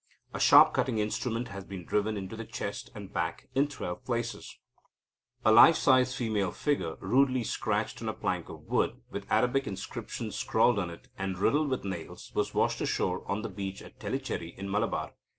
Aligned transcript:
A 0.33 0.39
sharp 0.39 0.73
cutting 0.73 0.97
instrument 0.97 1.49
has 1.49 1.63
been 1.63 1.85
driven 1.85 2.17
into 2.17 2.35
the 2.35 2.43
chest 2.43 2.89
and 2.95 3.13
back 3.13 3.47
in 3.53 3.67
twelve 3.67 4.03
places. 4.03 4.57
A 5.45 5.51
life 5.51 5.75
size 5.75 6.15
female 6.15 6.49
figure, 6.51 6.95
rudely 6.95 7.43
scratched 7.43 8.01
on 8.01 8.09
a 8.09 8.13
plank 8.13 8.49
of 8.49 8.61
wood, 8.61 8.99
with 9.11 9.31
Arabic 9.31 9.67
inscriptions 9.67 10.35
scrawled 10.35 10.79
on 10.79 10.89
it, 10.89 11.09
and 11.19 11.37
riddled 11.37 11.69
with 11.69 11.85
nails, 11.85 12.31
was 12.33 12.55
washed 12.55 12.81
ashore 12.81 13.29
on 13.29 13.43
the 13.43 13.47
beach 13.49 13.83
at 13.83 13.99
Tellicherry 13.99 14.57
in 14.57 14.71
Malabar. 14.71 15.13